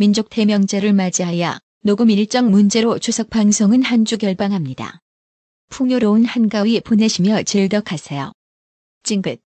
민족 0.00 0.30
대명제를 0.30 0.92
맞이하여 0.92 1.58
녹음 1.82 2.08
일정 2.10 2.52
문제로 2.52 3.00
추석 3.00 3.30
방송은 3.30 3.82
한 3.82 4.04
주 4.04 4.16
결방합니다. 4.16 5.00
풍요로운 5.70 6.24
한가위 6.24 6.80
보내시며 6.80 7.42
즐덕하세요. 7.42 8.32
찡긋 9.02 9.40